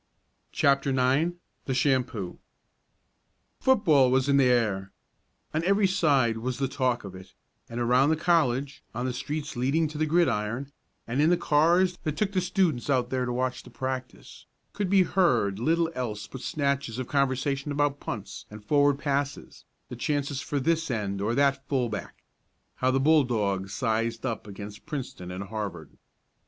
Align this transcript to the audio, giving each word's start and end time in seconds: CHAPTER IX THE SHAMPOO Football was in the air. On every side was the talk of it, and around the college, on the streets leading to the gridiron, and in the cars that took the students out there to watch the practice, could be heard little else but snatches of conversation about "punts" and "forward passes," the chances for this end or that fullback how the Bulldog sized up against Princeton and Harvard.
CHAPTER 0.51 0.89
IX 0.99 1.33
THE 1.65 1.75
SHAMPOO 1.75 2.39
Football 3.59 4.09
was 4.09 4.27
in 4.27 4.37
the 4.37 4.45
air. 4.49 4.91
On 5.53 5.63
every 5.63 5.85
side 5.85 6.39
was 6.39 6.57
the 6.57 6.67
talk 6.67 7.03
of 7.03 7.13
it, 7.13 7.35
and 7.69 7.79
around 7.79 8.09
the 8.09 8.15
college, 8.15 8.81
on 8.95 9.05
the 9.05 9.13
streets 9.13 9.55
leading 9.55 9.87
to 9.89 9.99
the 9.99 10.07
gridiron, 10.07 10.71
and 11.05 11.21
in 11.21 11.29
the 11.29 11.37
cars 11.37 11.99
that 12.01 12.17
took 12.17 12.31
the 12.31 12.41
students 12.41 12.89
out 12.89 13.11
there 13.11 13.25
to 13.25 13.31
watch 13.31 13.61
the 13.61 13.69
practice, 13.69 14.47
could 14.73 14.89
be 14.89 15.03
heard 15.03 15.59
little 15.59 15.91
else 15.93 16.25
but 16.25 16.41
snatches 16.41 16.97
of 16.97 17.07
conversation 17.07 17.71
about 17.71 17.99
"punts" 17.99 18.47
and 18.49 18.65
"forward 18.65 18.97
passes," 18.97 19.65
the 19.89 19.95
chances 19.95 20.41
for 20.41 20.59
this 20.59 20.89
end 20.89 21.21
or 21.21 21.35
that 21.35 21.63
fullback 21.67 22.23
how 22.77 22.89
the 22.89 22.99
Bulldog 22.99 23.69
sized 23.69 24.25
up 24.25 24.47
against 24.47 24.87
Princeton 24.87 25.29
and 25.29 25.43
Harvard. 25.43 25.91